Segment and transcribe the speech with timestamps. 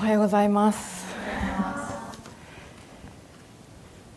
[0.00, 1.04] おはようございます。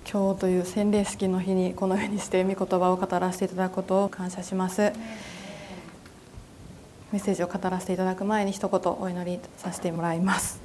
[0.10, 4.94] 今日という洗礼式の日にこのようにして御言葉を語らせていただくことを感謝します。
[7.12, 10.62] メッセージを語らせていただく前に一言お祈りさせてもらいます。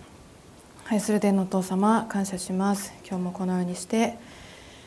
[0.89, 2.93] 愛する天のお父様感謝します。
[3.05, 4.17] 今日もこのようにして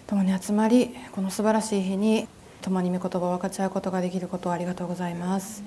[0.07, 2.29] 共に集まりこの素晴らしい日に
[2.61, 5.61] 共に御言葉を分かち合うことができることをありがとうございます。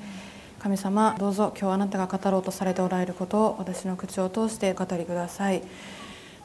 [0.65, 5.61] 神様どうぞ今日あなたが語ろうとされておられることを私の口を通して語りください。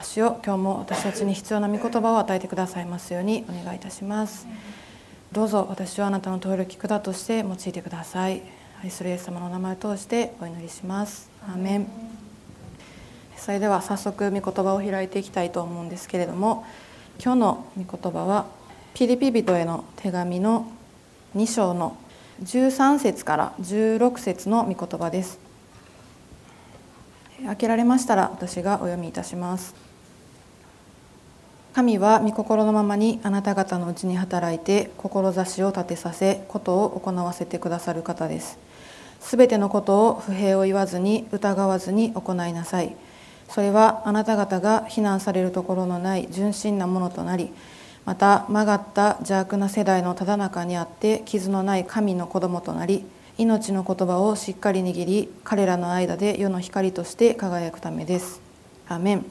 [0.02, 4.46] 主よ今日も私たちに必要な御言葉を与えてくださいますようにお願いいたします。
[5.32, 8.42] どうぞ私をあなたの通る聞くだとして用いてください。
[8.84, 11.30] 愛するイエス様の名前を通してお祈りします。
[11.48, 11.88] アーメン。
[13.38, 16.66] それでは早速御言葉を開いていきたいと思うんですけれども
[17.24, 18.48] 今日の御言葉は
[18.94, 20.70] ピリピ人への手紙の
[21.38, 21.96] 2章の
[22.44, 25.40] 13節から16節の御言葉です。
[27.46, 29.76] 開けられましたら私がお読みいたします。
[31.74, 38.58] 神は御心のままにあなた方のうちに働いて志を立てさせことを行わせてくださる方です。
[39.20, 42.96] すべてのことを不平を言わずに疑わずに行いなさい。
[43.50, 47.52] それはあなた方が非難されるところのない純真なものとなり
[48.06, 53.06] また曲がった邪悪な世代のただ中にあって傷のない神の子供となり
[53.38, 58.42] 命の言葉をしっかり握り彼らの間で世の光として輝くためです。
[58.88, 59.26] アメン。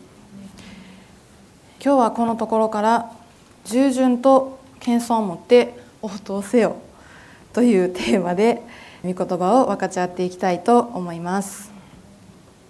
[1.84, 3.12] 今日はこのところから
[3.64, 6.77] 従順と謙遜を持って応答せよ
[7.53, 8.62] というテーマで
[9.05, 11.70] 御言葉を分かち合っていきたいと思います。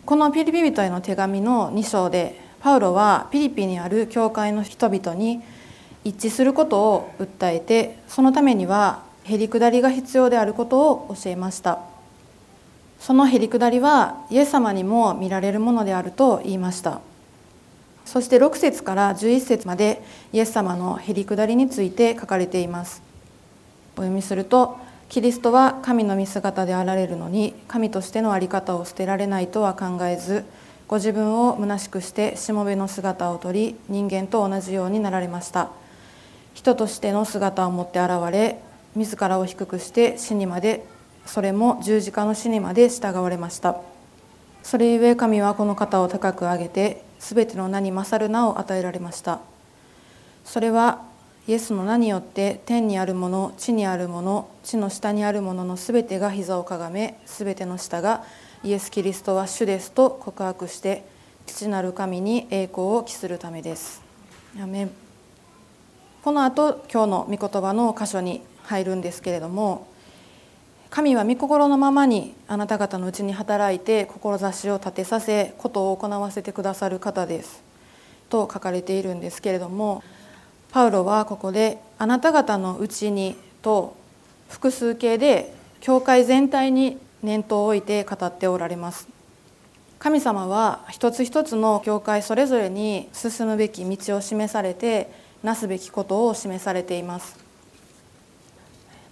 [0.04, 5.42] このピリピ人への手紙の2章でパウロはピリピにある教会の人々に
[6.08, 11.80] 一致することを訴えてそのためにはへりくだりが必要であることを教えました。
[12.98, 17.02] そのへりくだりはイエス様にも見られるものであると言いました。
[18.06, 23.02] そして6節から11節までイエス様のへりくだりについて書かれています。
[23.96, 24.78] お読みすると
[25.10, 30.44] キリストは神の見姿であられるのに神としての在り方を捨てられないとは考えず
[30.86, 35.70] ご自分を虚しくしてしもべの姿をとり人間と同じようになられました。
[36.58, 38.58] 人としての姿を持って現れ
[38.96, 40.84] 自らを低くして死にまで
[41.24, 43.76] それも十字架の死にまで従われました。
[44.64, 49.38] それゆえ神はこの方を高く上げて全ての名に勝る名を与えられました。
[50.44, 51.04] それは
[51.46, 58.24] イエスの名によって天にあるもの地にあるもの地の下にあるもののすべてが膝をかがめすべての下が
[58.64, 61.04] イエス・キリストは主ですと告白して
[61.46, 64.02] 父なる神に栄光を期するためです。
[64.60, 64.88] アメ
[66.28, 69.88] この後今日の御言葉の箇所に入るんですけれども
[70.90, 77.62] 神は御心のままにあなた方のうちに働いて志を立てさせことを行わせてくださる方です。
[78.28, 80.02] と書かれているんですけれども
[80.70, 83.96] パウロはここで「あなた方のうちに」と
[84.50, 89.08] 複数形で教会全体に念頭を置いて語っておられます。
[89.98, 97.36] 神様は一つ一つの教会それぞれに進むべき道を示されてなすべきことを示されています。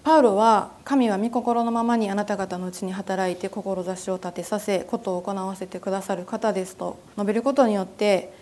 [0.06, 8.32] パウロは神は御心のままにあなた方のうちに働いて志を立てさせことを行わせてくださる方ですと述べることによって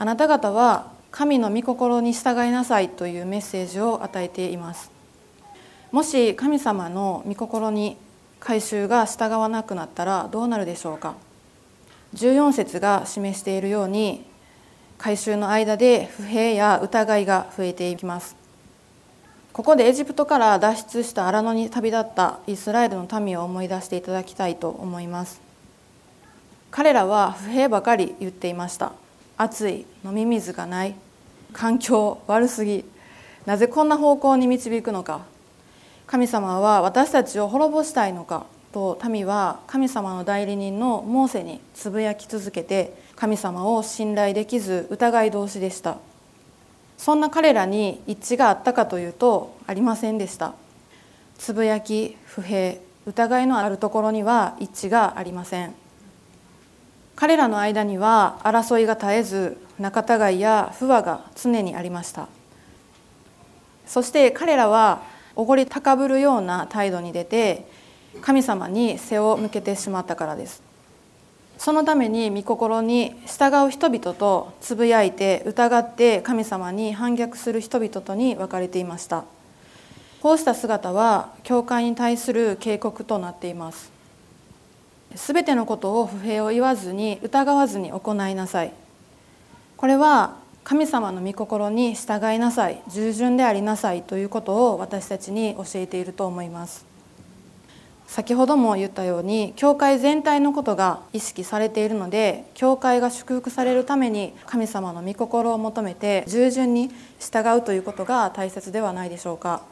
[0.00, 4.90] あなた方は神の御心に従いなさいというメッセージを与えています。
[5.92, 7.96] もし神様の御心に
[8.40, 11.14] 改宗が従わなくなったらどうなるでしょうか。
[12.14, 14.24] 14節が示しているように
[15.02, 18.36] 改宗の間で不平や疑いが増えていきます。
[19.52, 25.40] ここでエジプトから脱出した荒野に旅立ったイスラエルの民を思い出していただきたいと思います。
[26.70, 28.92] 彼らは不平ばかり言っていました。
[29.36, 30.94] 暑い飲み水がない。
[31.52, 32.84] 環境悪すぎ。
[33.44, 35.22] なぜこんな方向に導くのか。
[36.06, 45.98] 神様は私たちを滅ぼしたいのかと民は神様の代理人のモーセにつぶやき続けて神様を信頼できず疑い同士でした。
[46.96, 50.54] そんな彼らに一致があったかというとありませんでした。
[51.38, 52.76] つぶやき不平
[53.06, 55.74] 疑いのあるところには一致がありません。
[57.16, 62.28] 彼らの間には争いが絶えず仲違いや不和が常にありました。
[63.86, 65.02] そして彼らは
[65.34, 67.66] おごり高ぶるような態度に出て
[68.20, 70.62] 神様に背を向けてしまったからです。
[71.64, 79.22] そのために御心に従う人々とつぶやいて疑って神様に反逆する人々とに分かれていました。
[80.20, 83.92] こうした姿は教会に対する警告となっています。
[85.14, 88.72] すべてのことを不平を言わずに疑わずに行いなさい。
[89.76, 92.82] これは神様の御心に従いなさい。
[92.88, 96.91] 従順でありなさいということを私たちに教えていると思います。
[98.12, 109.62] 先ほども言ったように教会全体のことが意識されているので教会が祝福されるために神様の御心を求めて従順に従うということが大切ではないでしょうか。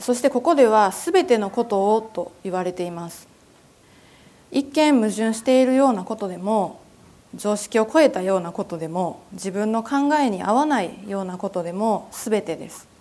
[0.00, 3.28] そしてここでは全てのことをと言われています。
[4.50, 6.80] 一見矛盾しているようなことでも
[7.36, 12.95] 常識を超えたようなことでも自分の考えに合わないようなことでも全てです。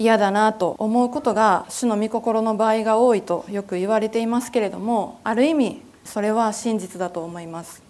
[0.00, 7.82] 嫌だなと思うことが主の御心の場合が多いとよく言われていますけれどもある意味それは真実だと思います。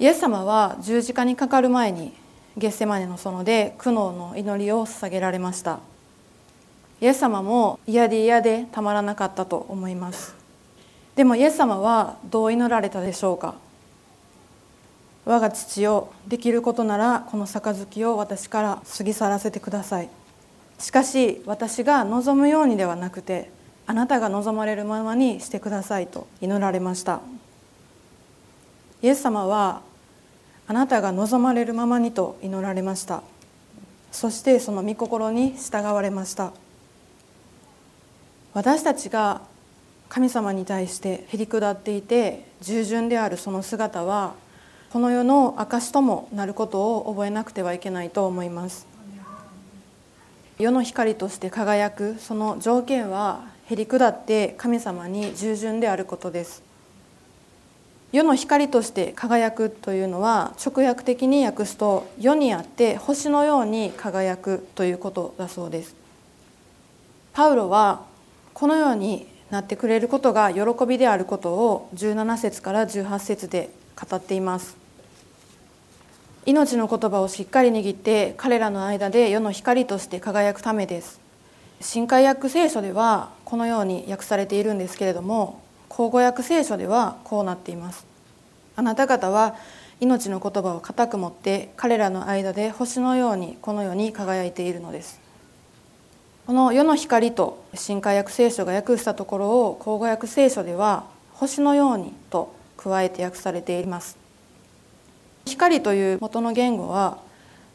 [0.00, 2.12] イエス様は十字架にかかる前に
[2.56, 5.78] ゲッセマネの園で苦悩の祈りを捧げられました。
[7.00, 10.34] イエス様も嫌で嫌でたまらなかったと思います。
[11.14, 13.54] でもイエス様はどう祈られたでしょうか。
[15.24, 20.08] 我が父よできることならこの杯を私から過ぎ去らせてください。
[20.80, 23.50] しかし私が望むようにではなくて
[23.86, 27.20] あなたが望まれるままにしてくださいと祈られました。
[29.02, 29.82] イエス様は
[30.66, 33.22] あなたが望まれるままにと祈られました。
[34.10, 36.52] そしてその御心に従われました。
[38.54, 39.42] 私たちが
[40.08, 44.34] 神様に対してへり下っていて従順であるその姿は
[44.92, 48.89] この世の証ともなることを覚えなくてはいけないと思います。
[50.60, 56.62] 世の光として輝くその条件はへり下って神様に従順であることです。
[58.12, 65.96] 世の光として輝くというのは直訳的に訳すと世にあって星のように輝くということだそうです。
[67.32, 68.04] パウロは
[68.52, 74.79] このようになってくれることが喜びであることを17節から18節で語っています。
[76.46, 81.20] 命の言葉をしっかり握って彼らの間で世の光として輝くためです。
[81.82, 88.06] 新海訳聖書ではこのように訳されているんですけれども口語訳聖書ではこうなっています。
[88.74, 89.54] あなた方は
[90.00, 95.20] 命の言葉を固く持って彼らの間で星のようにこの世に輝いているのです。
[96.46, 101.04] この世の光と新海訳聖書が訳したところを口語訳聖書では
[101.34, 104.16] 星のようにと加えて訳されています。
[105.46, 107.18] 光という元の言語は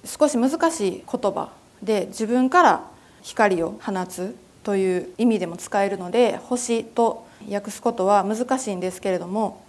[0.03, 1.50] 少し難しい言葉
[1.81, 2.91] で自分から
[3.21, 9.63] 光を放つという意味でも使えるので星と訳すことは難しいんですけれども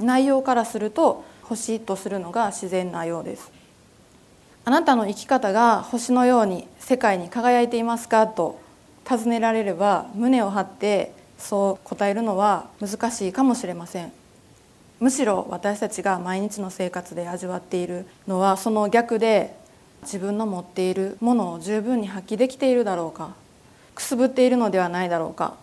[0.00, 3.50] 内容からすると星とするのが自然なようです。
[4.64, 8.60] あなたの生き方が星のように世界に輝いていますかと
[9.08, 14.12] 尋ねられれば胸を張ってそう答えるのは難しいかもしれません。
[15.00, 19.54] むしろ私たちが毎日の生活で味わっているのはその逆で
[20.02, 23.34] 自分の持っているものを十分に発揮できているだろうか
[23.94, 25.56] くすぶっているのではないだろうか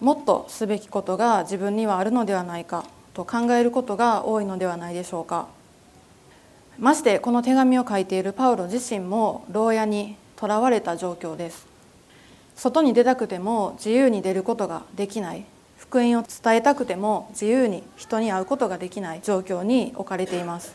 [0.00, 2.84] もっとすべきことが自分にはあるのではないか
[3.14, 5.48] と考えることが多いのではないでしょうか。
[6.78, 11.66] ましてこの手紙を書いているパウロ自身も牢屋にとらわれた状況です。
[12.56, 15.46] 外に出たくても自由に出ることができない。
[15.96, 20.74] 福音を伝えたくても自由に人に会うことができない状況に置かれています。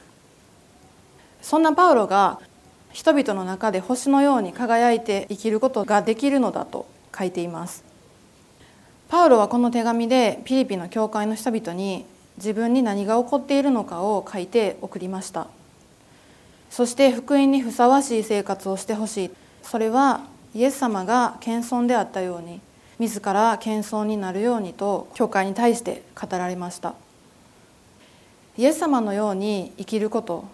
[1.43, 2.39] そんなパウロが
[2.91, 7.83] 人々の中で星のように輝いて生きることができるのだと書いています。
[9.09, 15.45] パウロはこの手紙でピリピの教会の人々に自分に何が起こっているのかを書いて送りました。
[16.71, 19.31] そして福音にふさわしい生活をしてほしい。
[19.61, 20.21] それは
[20.55, 22.59] イエス様が謙遜であったように
[23.01, 26.93] 自ら謙遜になるようにと教会に対して語られました。
[28.59, 30.45] イエス様のように生きること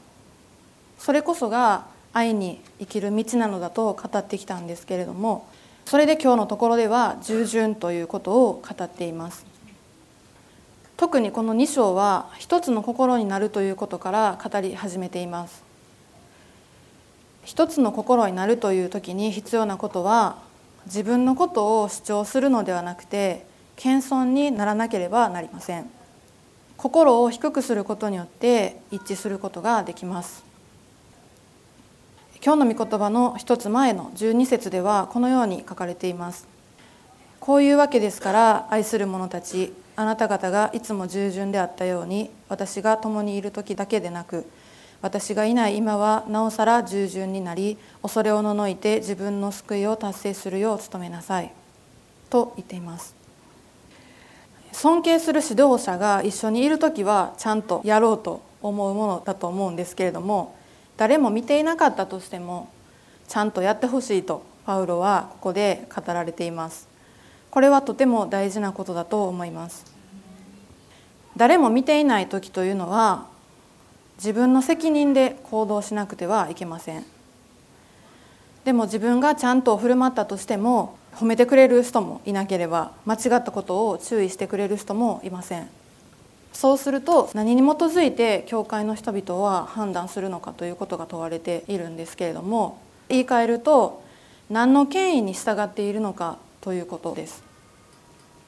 [0.98, 5.46] それこそが愛に生きる道なのだと語ってきたんですけれども
[5.86, 9.46] それで今日のところでは従順ということを語っています。
[10.96, 15.64] 特にこの2章は一つの心になるということから語り始めています。
[17.44, 20.47] 一つの心になるという時に必要なことは
[20.88, 25.90] 自分のことを主張するのではなくて謙遜にならなければなりません。
[26.78, 30.44] 心を低くすることによって一致することができます。
[32.44, 36.48] 今日の御言葉の一つ前の12節ではこのように書かれています。
[37.40, 44.46] こういうわけですから愛する者たちあなた方がいつも従順であったように私が共にいる時だけでなく
[45.02, 51.52] 私がいない今はなおさら従順になり恐れをののいて自分の救いを達成するよう努めなさい。
[52.30, 53.16] と言っています。
[54.72, 60.56] 尊敬する指導者が一緒にいる時はちゃんとやろうと思うものだと思うんですけれども
[60.98, 62.70] 誰も見ていなかったとしても
[63.28, 66.88] ちゃんとやってほしいとパウロはここで語られています。
[67.50, 69.86] これはとても大事なことだと思います。
[71.38, 73.28] 誰も見ていない時というのは
[74.18, 77.06] 自分の責任で行動しなくてはいけません。
[78.66, 85.70] でも自分がちゃんと振る舞ったとしても褒めてくれる人もいなければ間違ったことを注意してくれる人もいません。
[86.52, 94.02] そうすると何に基づいて教会の人々は判断するのかということが問われているんですけれども言い換えると
[94.50, 97.44] 何の権威に従っているのかということです。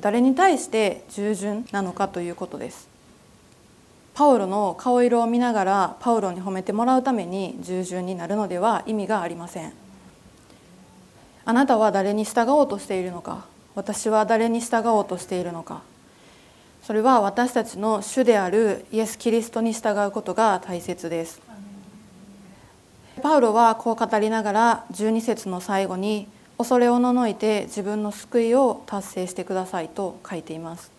[0.02, 2.89] 誰に対して従順なのかということです。
[4.20, 9.72] パウロの顔色を見ながらパウロに褒めてもらうために従順になるのでは意味がありません。
[11.46, 13.46] あなたは誰に従おうとしているのか？
[13.76, 15.84] 私は誰に従おうとしているのか？
[16.84, 21.40] それは私たちの主であるイエス・キリストに従うことが大切です。
[23.24, 30.99] パウロはこう語りながら12節の最後に恐れおののいて自分の救いを達成してくださいと書いています。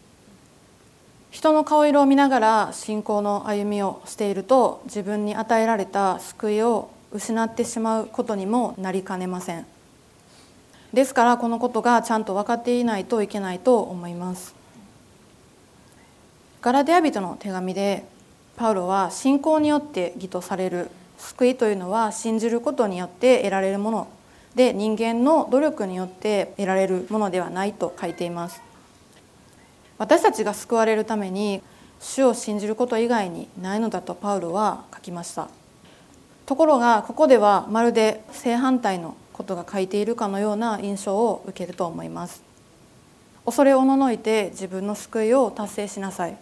[1.31, 9.67] 人の顔色を見ながら信仰の歩みをしていると自分に与えられた救いを失ってしまうことにもなりかねません。
[10.93, 14.55] ですからこのことがちゃんと分かっていないといけないと思います。
[16.63, 18.05] ガラデア人の手紙で
[18.57, 24.09] パウロは信仰によって義とされる救いというのは信じることによって得られるもの
[24.55, 28.70] で人間の努力によって得られるものではないと書いています。
[30.01, 31.61] 私たちが救われるために
[32.01, 35.49] 主を信じること以外にないのだとパウロは書きました。
[36.47, 42.43] ところがここではまるで正反対のことが書いているかのような印象を受けると思います。
[43.45, 46.37] 恐れおののいて自分の救いを達成しなさい。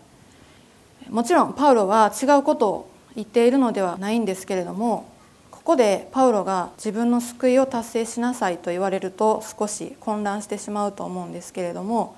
[1.10, 5.10] もちろんパウロは違うことを言っているのではないんですけれども
[5.50, 12.14] ここでパウロが自分の救いを達成しなさいと言われると少し混乱してしまうと思うんですけれども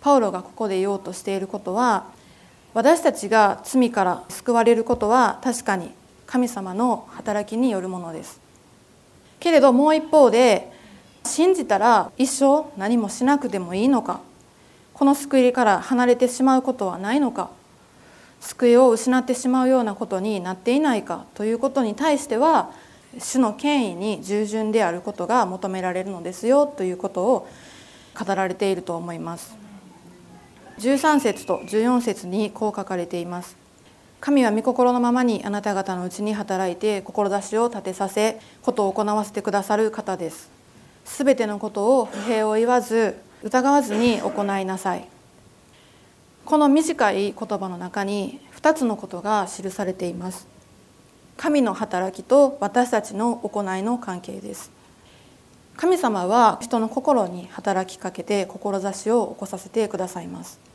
[0.00, 2.06] パウロがここで言おうとしていることは
[2.72, 5.90] 私たちが罪から救われることは確かに
[6.26, 8.40] 神様の働きによるものです。
[9.40, 10.70] けれどもう一方で
[11.24, 14.20] 信じたら一生何もしなくてもいいのか
[14.94, 17.50] この救いから離れてしまうことはないのか
[18.40, 22.70] 救いを失ってしまうようなことになっていないかということに対しては
[23.18, 27.48] 主の権威に従順であることが求められるのですよということを
[28.18, 29.59] 語られていると思います。
[30.80, 33.54] 13節と14節にこう書かれています。
[34.18, 40.48] 神は御心のままにあなた方のうちに働いて志を立てさせことを行わせてくださる方です。
[41.04, 45.06] すべてのことを不平を言わず疑わずに行いなさい。
[46.46, 50.46] この短い言葉の中に2つのことが記されています。
[51.36, 54.70] 神の働きと私たちの行いの関係です。
[55.76, 60.69] 神様は人の心に働きかけて志を起こさせてくださいます。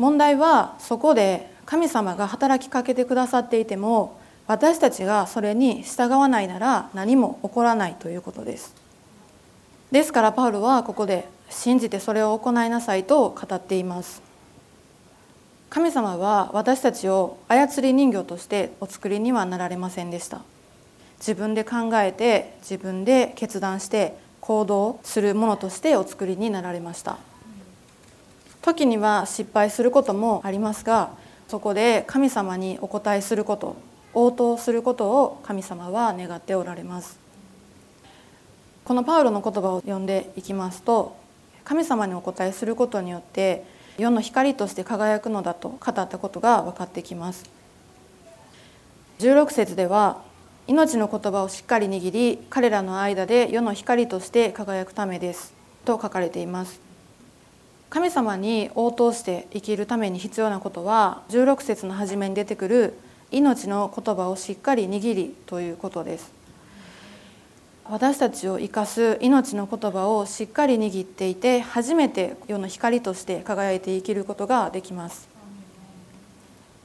[0.00, 8.74] 問題はそこで神様が働きかけてくださっていても私たちがそれに従わないなら何も起こらないということです。
[9.92, 14.22] ですからパウロはここで信じてそれを行いなさいと語っています。
[15.68, 20.40] 神様は私たちを操り人形としてお作りにはなられませんでした。
[21.18, 27.18] 自分で考えて自分で決断して行動するものとしてお作りになられました。
[28.62, 31.10] 時には失敗することもありますが
[31.48, 33.76] そこで神様にお答えすること
[34.14, 37.18] 応答することを神様は願っておられます。
[38.84, 41.16] このパウロの言葉を読んでいきますと
[41.64, 43.64] 神様にお答えすることによって
[43.98, 47.44] 世の光として輝くのだと語ったことが分かってきます。
[49.20, 50.22] 16節では
[50.66, 55.52] 命の言葉をしっかり握り彼らの間で世の光として輝くためです
[55.84, 56.89] と書かれています。
[57.90, 62.94] 神様に応答して生きるために必要なことは16節の初めに出てくる
[63.32, 66.32] 命の言葉をしっかり握りということです。
[67.84, 75.28] 私たちを生かす命の言葉をしっかり握っていて初めて世の光として輝いて生きることができます。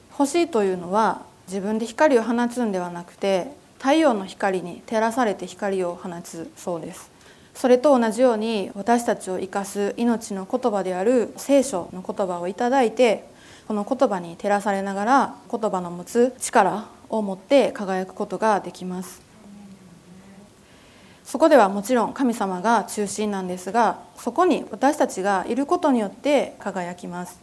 [0.10, 7.15] 星というのは自分で光を放つんではなくて太陽の光に照らされて光を放つそうです。
[7.56, 13.28] それと同じように私たちを生かす命の言葉である聖書の言葉をいただいて
[13.68, 19.22] この言葉に照らされながら言葉の持つ力を持って輝くことができます。
[21.24, 27.40] そこではもちろん神様が中心なんですがそこに私たちがいることによって輝きます。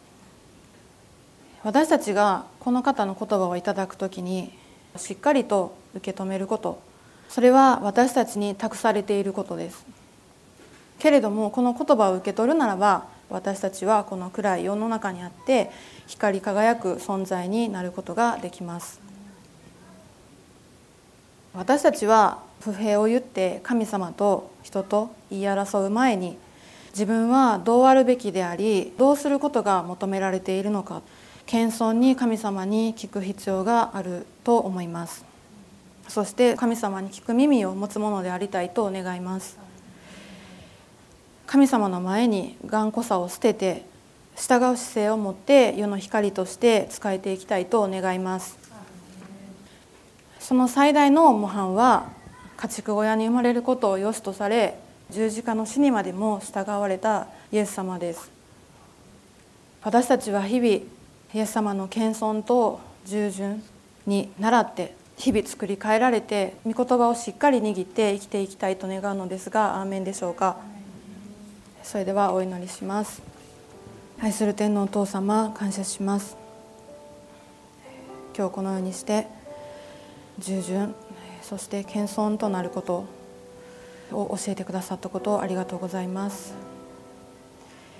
[1.64, 4.52] 私たちがこの方の言葉をいただくときに
[4.96, 6.80] しっかりと受け止めること。
[7.28, 10.01] それは私たちに託されていることです。
[11.02, 15.68] けれどもこの言葉を受け取るならば私たちはこの暗い世の中にあって
[16.06, 19.00] 光り輝く存在になることができます。
[21.54, 26.38] 私たちは不平を言って神様と人と言い争う前に
[26.92, 31.02] 自分はどうあるべきでありどうすることが求められているのか
[31.46, 35.24] 謙遜に神様に聞く必要があると思います。
[36.06, 39.71] そして神様に聞く耳を持つものでありたいと願います。
[41.52, 43.84] 神様の前に頑固さを捨てて
[44.36, 48.56] 従う姿勢を持って世の光として仕えていきたいと願います。
[50.40, 52.08] その最大の模範は
[52.56, 54.78] 家畜小屋に生まれることを良しとされ
[55.10, 58.30] 十字架の死にまでも従われたイエス様です。
[59.82, 60.82] 私たちは日々イ
[61.34, 63.62] エス様の謙遜と従順
[64.06, 70.56] に倣って日々作り変えられて御言葉をしっかり握って生きていきたいと願うのですがアーメンでしょうか。
[71.82, 73.22] それではお祈りします。
[74.20, 76.36] 愛する天のお父様感謝します。
[78.36, 79.26] 今日このようにして
[80.38, 80.94] 従順
[81.42, 83.04] そして謙遜となること
[84.12, 86.54] を教えてくださったことをありがとうございます。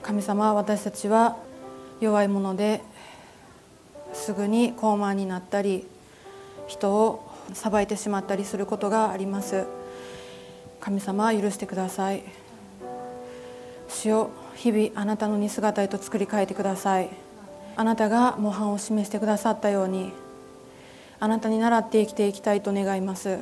[0.02, 1.36] 神様私たちは
[2.00, 2.82] 弱いもので
[4.12, 5.86] すぐに高慢になったり
[6.66, 9.66] 人を裁いてしまったりすることがあります。
[10.80, 12.41] 神様許してください。
[13.92, 17.10] 主を日々あなたの似姿へと作り変えてください。
[17.76, 20.12] あなたが模範を示してくださったように
[21.20, 23.38] あなたに倣って生きていきたいと願います。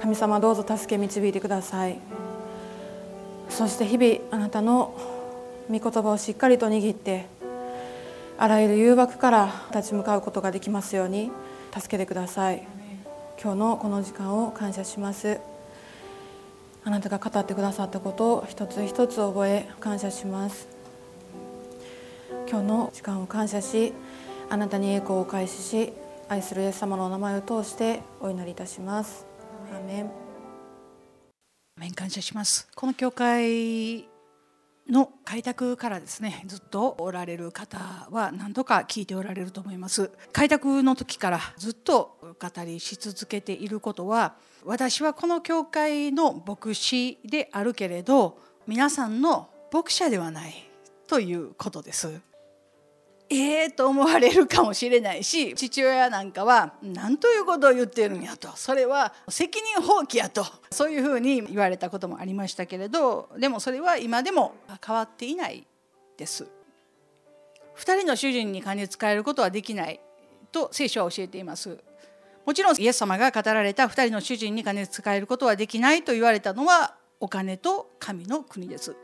[0.00, 1.98] 神様どうぞ助け導いてください。
[3.50, 4.94] そして日々あなたの
[5.68, 7.26] 御言葉をしっかりと握って
[8.38, 11.30] あらゆる誘惑から立ち向かうことができますように
[11.74, 12.66] 助けてください。
[13.42, 15.38] 今日のこの時間を感謝します。
[16.88, 20.66] あなたが語ってくださったことを一つ一つ覚え感謝します。
[22.50, 23.92] 今日の時間を感謝し
[24.48, 25.92] あなたに栄光を開始し
[26.30, 29.26] 愛するイエス様のお名前を通してお祈りいたします。
[29.70, 30.10] アメン。
[31.76, 32.66] 面感謝します。
[32.74, 34.08] この教会
[34.88, 40.10] の開拓からですねずっとおられる方は何度か聞いておられると思います。
[40.32, 50.70] 開拓の時からずっと語りし続けていることは私はこの教会の牧師であるけれど皆さんの牧者ではない
[51.06, 52.20] ということです。
[53.30, 65.66] ええー、と思われるかもしれないし 父親なんかは何ということを言ってるんやとそれは責任放棄やと そういうふうに言われたこともありましたけれどでもそれは今でも変わっていない
[66.16, 66.46] です。
[67.76, 70.00] 2人の主人に金使えることはできない
[70.50, 71.78] と聖書は教えています。
[72.44, 78.96] もちろんイエス様が語られた2人の主人に金使えることはできないと言われたのはお金と神の国です。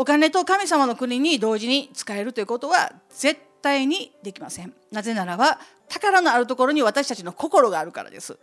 [0.00, 4.72] お金と神様の国に同時に使えるということは絶対にできません。
[4.92, 5.58] なぜならば
[5.88, 8.38] 宝のあるところに私たちの心があるからです。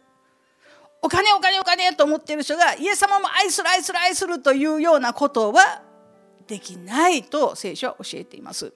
[1.01, 5.81] お金お金お金と思っている人がイエス様も愛する愛する愛するというようなことは
[6.47, 8.73] できないと聖書は教えています。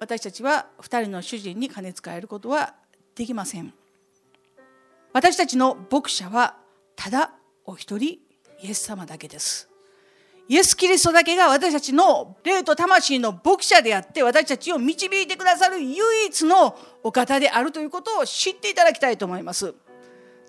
[0.00, 2.74] 私たちは2人の主人に金使えることは
[3.14, 3.74] できません。
[5.12, 6.56] 私たちの牧者は
[6.96, 7.34] ただ
[7.66, 8.20] お一人
[8.62, 9.71] イエス様だけです。
[10.48, 19.74] イエス・キリストだけが私たちの霊と魂の牧者であって私たちを導いてくださる唯一のお方であるということを知っていただきたいと思います。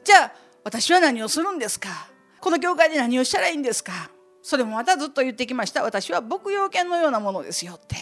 [0.04, 2.10] じゃあ私は何をするんですか？
[2.42, 4.10] この教会で何をしたらいいんですか？
[4.42, 5.84] それもまたずっと言ってきました。
[5.84, 7.96] 私は牧羊犬のようなものですよって。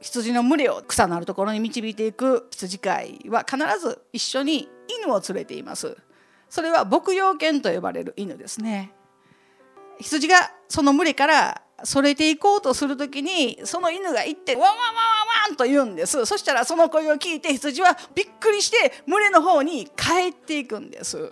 [0.00, 4.68] 羊の群れを草のあるところに導いていく羊飼いは必ず一緒に
[5.02, 5.96] 犬を連れています。
[6.50, 8.92] それは牧羊犬と呼ばれる犬ですね。
[10.00, 14.94] 羊がその群れからそれていこうとする時にその犬が行ってワンワンワンワン
[15.50, 16.24] ワンと言うんです。
[16.24, 21.30] そしたらその声を聞いて羊はびっくりして群れの方に帰っていくんです。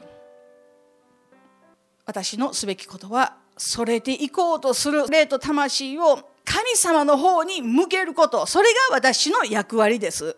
[2.07, 8.45] 私のすべきことはそれていこうとする霊と魂を神様の方に向けること。
[8.47, 10.37] それが私の役割です。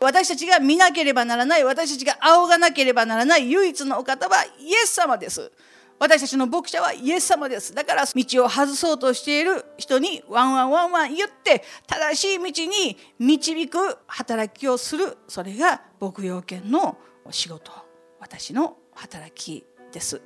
[0.00, 1.64] 私たちが見なければならない。
[1.64, 5.50] 私たちが仰がなければならない唯一のお方はイエス様です。
[5.98, 7.74] 私たちの牧者はイエス様です。
[7.74, 16.98] だから道を外そうとしている人にワンワンワンワン言って正しい道に導く働きをするそれが牧羊犬の
[17.30, 17.72] 仕事
[18.20, 20.22] 私の働きです。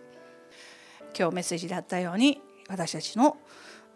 [1.19, 3.39] 今日メッセージであったように私たちの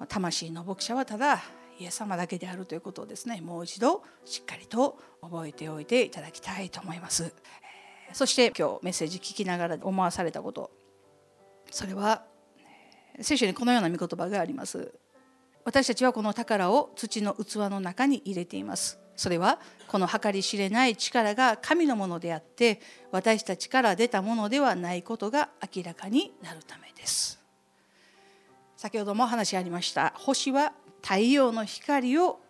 [0.09, 1.43] 魂の牧者はただ
[1.79, 7.35] イエス様だけであるということをですねもう一度しっかりと覚えておいていただきたいと思います
[8.13, 10.71] そして今日メッセージ聞きながら思わされたこと
[11.71, 12.25] それは
[13.21, 14.93] 聖書にこのような御言葉があります。
[15.65, 18.99] 私たちはこの宝を土の器の中に入れています。
[19.17, 27.41] それはこの計り知れない力が神のものであって私たちから出たものではないことが明らかになるためです。
[28.77, 30.13] 先ほども話ありました。
[30.17, 32.41] 星は太陽の光を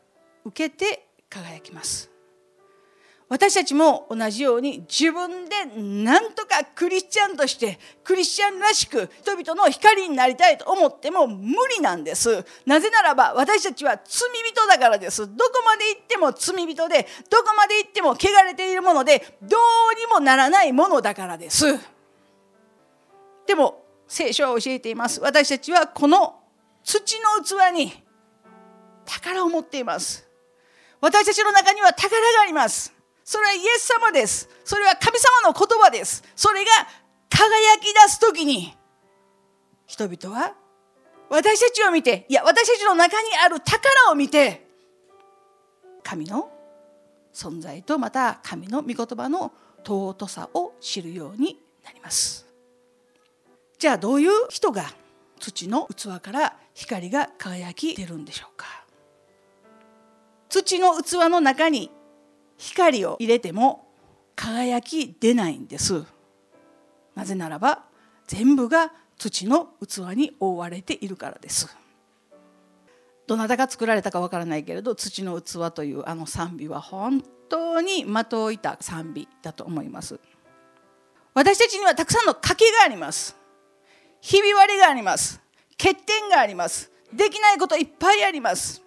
[0.45, 2.16] 受けて輝きます。
[3.29, 12.45] 私たちも同じように自分で何とかクリスチャンとしてクリスチャンらしく人々の光になりたいと思っても無理なんです。
[12.65, 15.27] なぜならば私たちは罪人だからです。
[15.27, 21.65] どこまで行っても罪人でどこまで行っても汚れているものでどうにもならないものだからです。
[23.45, 25.21] でも聖書は教えています。
[25.21, 26.39] 私たちはこの
[26.85, 27.93] 土の器に
[29.05, 30.29] 宝を持っています。
[31.01, 32.96] 私たちの中には宝があります。
[33.27, 34.49] それはイエス様です。
[34.65, 36.23] それは神様の言葉です。
[36.37, 36.71] それが
[37.29, 38.73] 輝き出す時に
[39.85, 40.55] 人々は
[41.29, 44.65] 私たちを見ていや私たちの中にある宝を見て
[46.05, 46.49] 神の
[47.35, 49.53] 存在とまた神の御言葉の
[49.85, 52.47] 尊さを知るようになります。
[53.77, 54.85] じゃあどういう人が
[55.41, 58.87] 土の器から光が輝き出るんでしょうか。
[60.49, 61.91] 土の器の中に
[62.59, 63.87] 光を入れても
[64.35, 66.05] 輝き出ないんです。
[67.15, 67.85] なぜならば
[68.27, 71.75] 全部が土の器に覆われているからです。
[73.27, 80.21] どなたが作られたかわからないけれど土の器というあの賛美は本当に的をいた賛美だと思います。
[81.35, 83.37] 私たちにはたくさんの賭けがあります。
[84.21, 85.41] ひび割れがあります。
[85.73, 86.91] 欠点があります。
[87.13, 88.83] できないこといっぱいあります。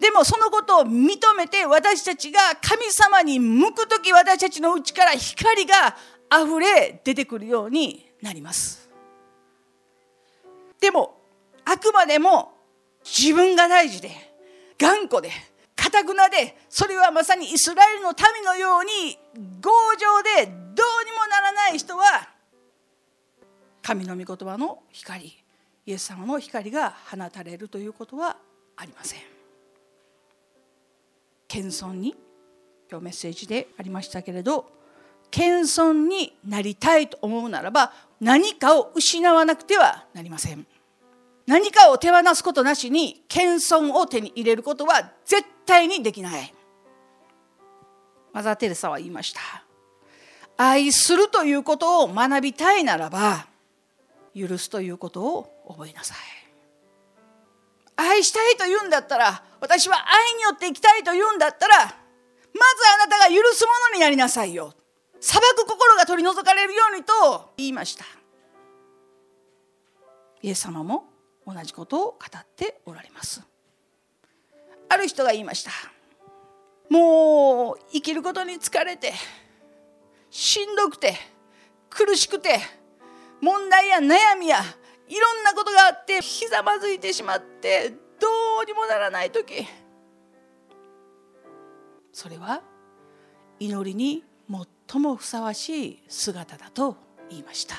[0.00, 5.94] でもそのことを認めて私たちが神様に向く時私たちの内から光が
[6.30, 8.88] あふれ出てくるようになります。
[10.80, 11.20] でも
[11.66, 12.52] あくまでも
[13.04, 14.10] 自分が大事で
[14.78, 15.30] 頑固で
[15.76, 19.18] かたくなでそれはまさにイスラエルの民のように
[19.60, 22.02] 強情でどうにもならない人は
[23.82, 25.26] 神の御言葉の光
[25.84, 28.36] イエス様の光が放たれるということは
[28.76, 29.39] ありません。
[31.50, 32.14] 謙遜に
[32.88, 34.70] 今日メッセージでありましたけれど
[35.32, 40.66] 謙遜になりたいと思うならば何かを失わなくてはなりません。
[41.46, 46.54] 何かを手放すことなしに謙遜を手に入れることは絶対にできない。
[48.32, 49.40] マザー・テレサは言いました。
[50.56, 53.46] 愛するということを学びたいならば
[54.36, 56.39] 許すということを覚えなさい。
[58.00, 61.94] 愛したいと言うんだったら私は愛によって生きたいと言うんだったらまず
[63.02, 64.74] あなたが許すものになりなさいよ。
[65.20, 68.04] 裁く心が取り除かれるようにと言いました。
[70.42, 71.04] イエス様も
[71.46, 73.42] 同じことを語っておられます。
[74.88, 75.70] ある人が言いました。
[76.88, 79.12] もう生きることに疲れて
[80.30, 81.14] しんどくて
[81.88, 82.58] 苦しくて
[83.40, 84.62] 問題や悩みや
[85.10, 87.96] いろんなことがあってひざまずいてしまってど
[88.62, 89.66] うにもならない時。
[92.12, 92.62] それは
[93.58, 94.22] 祈りに
[94.88, 96.96] 最もふさわしい姿だと
[97.28, 97.74] 言いました。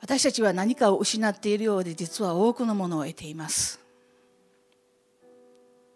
[0.00, 3.80] 私たちは何かを失っているようで実は多くのものを得ています。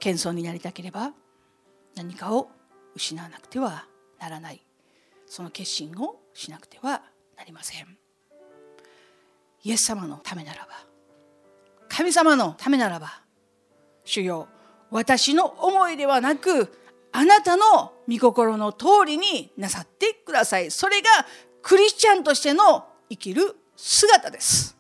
[0.00, 1.12] 謙遜になりたければ
[1.94, 2.50] 何かを
[2.96, 3.86] 失わなくては
[4.18, 4.60] ならない。
[5.26, 7.02] その決心をしなくては
[7.36, 7.99] なりません。
[9.62, 10.70] イエス様のためならば
[11.88, 13.22] 神様のためならば
[14.04, 14.48] 主よ
[14.90, 16.72] 私の思いではなく
[17.12, 20.70] あなたの御心の通りになさってください。
[20.70, 21.08] それが
[21.62, 24.76] クリスチャンとしての生きる姿です。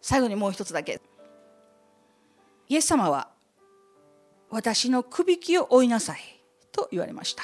[0.00, 1.00] 最後にもう一つだけ。
[2.68, 3.28] イエス様は
[4.50, 6.18] 私のくびきを追いなさい
[6.72, 7.42] と言われました。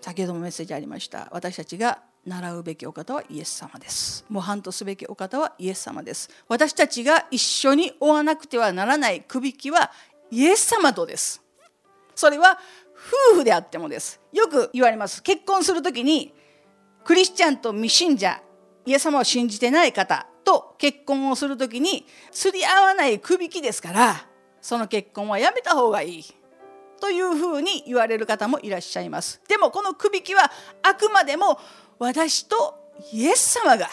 [0.00, 1.28] 先ほどもメッセージありました。
[1.32, 4.24] 私たちが習うべきお方はイエス様です。
[4.28, 6.28] 模範とすべきお方はイエス様です。
[6.48, 9.92] 私たちが一緒に追わなくてはならないくびきは
[10.30, 11.40] イエス様とです。
[12.16, 12.58] それは
[13.30, 14.20] 夫婦であってもです。
[14.32, 16.34] よく言われます結婚する時に
[17.04, 18.42] クリスチャンと未信者
[18.84, 24.26] イエス様を信じてない方と結婚をする時に釣り合わないくびきですから
[24.60, 26.24] その結婚はやめた方がいい。
[27.00, 29.40] というふうに言われる方もいらっしゃいます。
[29.48, 30.50] でもこのくびきは
[30.82, 31.60] あくまでも
[31.98, 32.78] 私と
[33.12, 33.88] イエス様が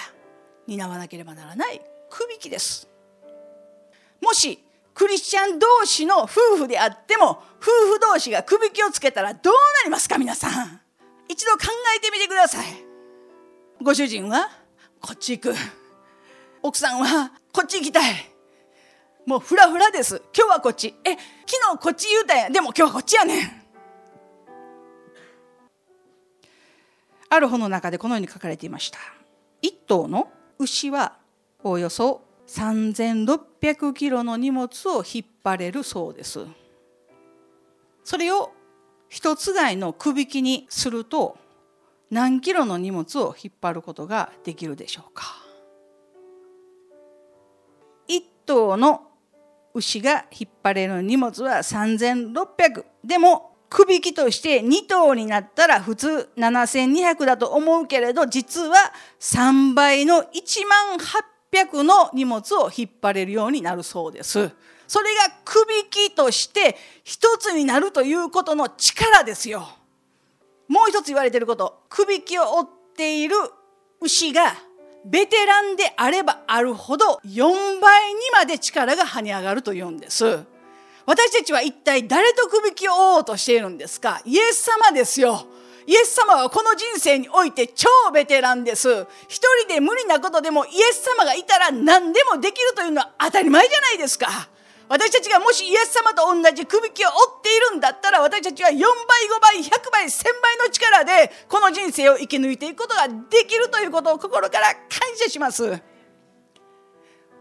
[0.67, 2.87] 担わなければならないくびきです。
[4.21, 4.63] もし
[4.93, 10.79] クリスチャン同士の夫婦であっても夫婦同士が首きをつけたらどうなりますか皆さん。
[11.29, 11.59] 一度考
[11.97, 12.65] えてみてください。
[13.81, 14.49] ご主人は
[15.01, 15.55] こっち行く。
[16.61, 18.13] 奥さんはこっち行きたい。
[19.25, 20.21] もうフラフラです。
[20.35, 20.93] 今日はこっち。
[21.03, 22.49] え昨日こっち言うたんや。
[22.49, 23.62] でも今日はこっちやねん。
[27.33, 28.99] ある本の中でこのように書かれていました。
[29.59, 30.27] 一頭の
[30.59, 31.17] 牛は
[31.63, 36.45] およそ3600キロの荷物を引っ張れるそうです。
[38.03, 38.51] それを
[39.09, 41.37] 一つ買いのくびきにすると
[42.11, 45.25] 何キロの荷物を引っ張ることができるでしょうか。
[48.07, 49.07] 一頭の
[49.73, 58.75] 牛が引っ張れる荷物は3600でもくびきとして2頭になったら普通7200だと思うけれど実は
[59.19, 60.99] 3倍の1万
[61.51, 64.51] 800の荷物を引っ張れるようになるそうです。
[64.87, 69.67] それがくびきとして一つになるということの力ですよ。
[70.67, 73.35] もう一つ言われていること、くびきを追っている
[74.01, 74.53] 牛が
[75.03, 80.45] ベテランであればあるほど4倍にまで力が跳ね上がるというんです。
[81.05, 84.21] 私たちは一体誰とくびきを追おうとしているんですか？
[84.25, 85.47] イエス様ですよ。
[85.85, 89.05] イエス様はこの人生において超ベテランです。
[89.27, 94.27] 一人で無理なことでもイエス様がいたら何でもできるというのは当たり前じゃないですか。
[94.89, 98.85] 私たちがもしイエス様と同じくびきを追っているんだったら私たちは4倍5
[99.41, 104.81] 倍100倍1000倍の力でこの人生を生き抜いていくことができるということを心から感
[105.15, 105.81] 謝します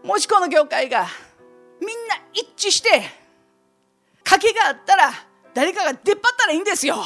[0.03, 1.05] もしこの教会が
[1.79, 3.22] みんな一致して
[4.23, 5.11] 賭けがあったら
[5.53, 6.97] 誰かが出っ張ったらいいんですよ。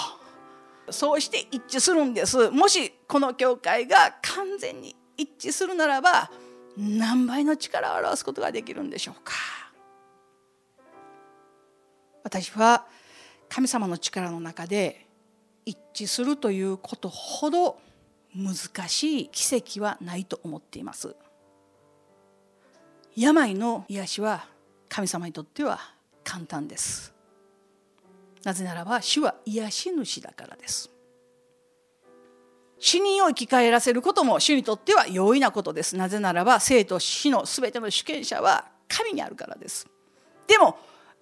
[0.90, 2.50] そうして一致するんです。
[2.50, 6.32] もしこの教会が完全に一致するならば
[6.78, 9.34] 何倍の力を表すことができるんでしょうか。
[12.24, 12.86] 私は
[13.50, 15.08] 神様の力の中で
[15.66, 17.80] 一致するということほど
[18.36, 21.16] 難しい奇跡はないと思っています。
[23.16, 24.46] 病の癒しは
[24.90, 25.80] 神様にとっては
[26.28, 27.14] 簡単です。
[28.44, 30.92] なぜならば主は癒し主だからです。
[32.80, 35.96] 死人を生き返らせることも主にとっては容易なことです。
[35.96, 39.88] なぜならば生と死の全ての主権者は神にあるからです。
[40.48, 40.78] でも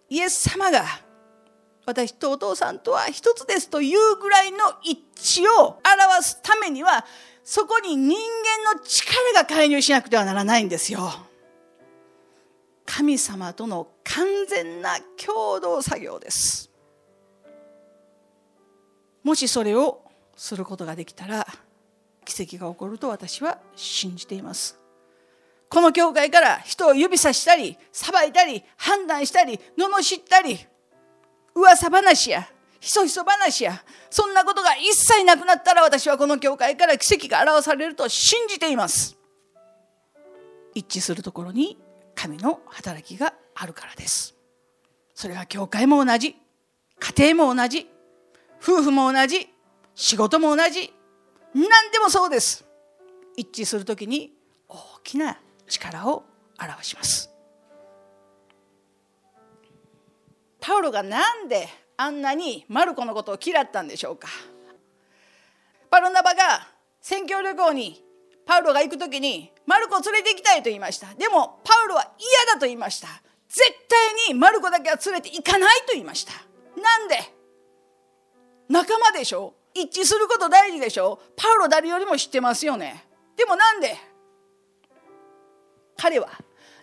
[0.10, 0.84] イエス様が
[1.86, 7.06] 私とお父さんとは一つですというぐらいの一致を表すためには
[7.44, 11.12] そこに人間の力が介入しなくてはならないんですよ。
[12.86, 16.70] 神様との完全な共同作業です。
[19.24, 20.04] もしそれを
[20.36, 21.48] することができたら
[22.26, 24.80] 奇跡が起こると私は信じています。
[25.70, 30.60] この教会から人を指さしたり裁いたり判断したり罵ったり
[31.56, 32.48] 噂話や
[32.80, 39.18] ひそひそ話やそんなことが一切なくなったら私はこの教会から奇跡が表されると信じています
[40.76, 41.78] 一致するところに
[42.16, 44.36] 神の働きがあるからです。
[45.14, 46.36] それは教会も同じ
[47.00, 47.88] 家庭も同じ
[48.62, 49.50] 夫婦も同じ
[49.94, 50.94] 仕事も同じ
[51.54, 52.66] 何でもそうです。
[53.38, 54.34] 一致するときに
[54.68, 56.24] 大きな力を
[56.60, 57.30] 表します。
[60.60, 64.28] パウロがなんであんなにマルコのことを嫌ったんでしょうか。
[65.90, 66.68] パルナバが
[67.02, 68.05] 宣教旅行に
[68.46, 71.14] パウロが行く時にマルコを連れて行きたいと言いました。
[71.16, 73.08] でもパウロは嫌だと言いました。
[73.50, 76.34] 絶対にマルコだけは連れて行かないと言いました。
[76.82, 77.18] なんで？
[78.70, 79.54] 仲間でしょ？
[79.74, 81.20] 一致すること大事でしょ？
[81.36, 83.06] パウロ誰よりも知ってますよね？
[83.38, 83.96] でもなんで？
[85.98, 86.30] 彼は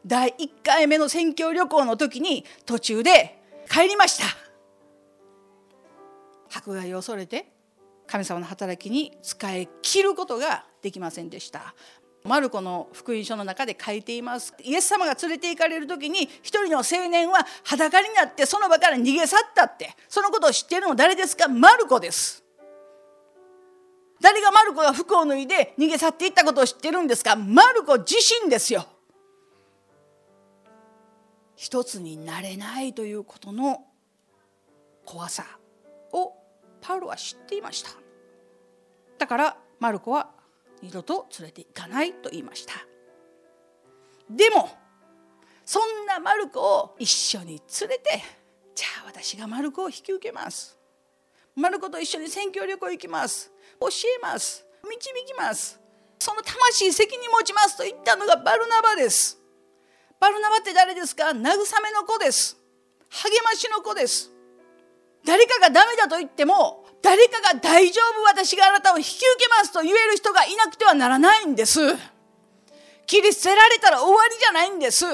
[0.05, 4.25] 第1回目の宣教旅行の時に途中で帰りました。
[6.55, 7.53] 迫害を恐れて
[8.07, 11.75] 神様の働きに使い切ることができませんでした。
[12.25, 14.55] マルコの福音書の中で書いています。
[14.63, 19.95] イエス様が連れて行かれる時に一人の青年は裸になってその場から逃げ去ったって。
[20.09, 21.49] そのことを知っているのは誰ですか？
[21.49, 22.45] マルコです。
[24.21, 27.35] 誰がマルコが服を脱いで逃げ去っていったことを知ってるんですか？
[27.35, 28.15] マルコ自
[28.45, 28.87] 身ですよ。
[31.57, 33.85] 一つになれないということの
[35.05, 35.45] 怖さ
[36.13, 36.35] を
[36.81, 37.91] パウロは知っていました。
[39.19, 40.31] だからマルコは
[40.83, 42.75] 二度と連れて行かないと言いました。
[44.29, 44.69] でも
[45.65, 48.23] そんなマルコを一緒に連れて
[48.75, 50.77] じゃあ私がマルコを引き受けます。
[51.55, 53.53] マルコと一緒に選挙旅行行きます。
[53.79, 54.65] 教えます。
[54.83, 55.79] 導きます。
[56.19, 59.39] その魂責任持ちますと言ったのがバルナバです。
[60.19, 61.27] バルナバって誰ですか？
[61.27, 61.57] 慰めの
[62.07, 62.57] 子です。
[63.11, 64.31] 励ましの子です。
[65.25, 71.81] 誰かがダメだと言っても誰かが大丈夫私があなたを引き受けますと言える人がいなくてはならないんです。
[73.07, 75.05] 切り捨てられたら終わりじゃないんです。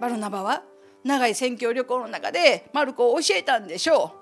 [0.00, 0.62] バルナバは
[1.04, 4.12] 長い宣教旅行の中でマルコを教えたんでしょ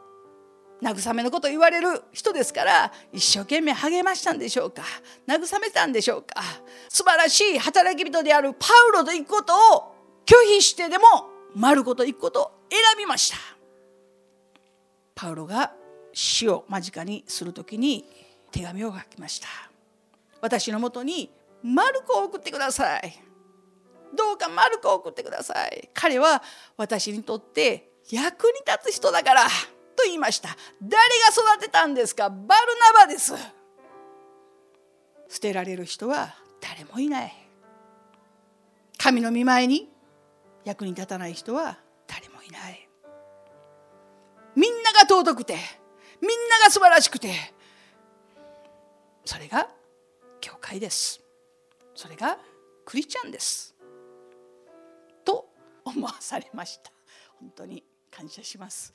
[0.82, 0.84] う。
[0.84, 4.82] 慰めのことを言われる人ですから一生懸命励ましたんでしょうか。
[5.28, 6.42] 慰めたんでしょうか。
[6.88, 9.94] 素晴らしい働き人であるパウロと行くことを
[10.26, 11.04] 拒否してでも
[11.54, 13.36] マルコと行くことを選びました。
[15.14, 15.74] パウロが
[16.12, 18.04] 死を間近にする時に
[18.50, 19.48] 手紙を書きました。
[20.40, 21.30] 私のもとに
[21.62, 23.22] マルコを送ってください。
[24.16, 25.88] どうかマルコを送ってください。
[25.94, 26.42] 彼は
[26.76, 30.56] 私にとって役に立つ人だからと言いました。
[30.82, 32.28] 誰が育てたんですか？
[32.30, 32.46] バル
[32.94, 33.34] ナバです。
[35.28, 37.32] 捨てられる人は誰もいない。
[38.98, 39.88] 神の見前に
[40.64, 42.88] 役に立たない人は誰もいない。
[44.56, 45.56] みんなが尊くて
[46.20, 47.32] みんなが素晴らしくて。
[49.24, 49.68] それが
[50.40, 51.20] 教会です。
[51.94, 52.38] それが
[52.84, 53.74] クリスチャンです。
[55.24, 55.48] と
[55.84, 56.90] 思わされました。
[57.38, 58.92] 本当に感謝します。